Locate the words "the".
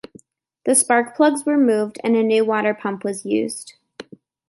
0.65-0.73